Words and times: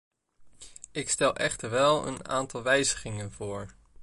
Ik 0.91 1.09
stel 1.09 1.35
echter 1.35 1.69
wel 1.69 2.07
een 2.07 2.27
aantal 2.27 2.63
wijzigingen 2.63 3.31
voor. 3.31 3.69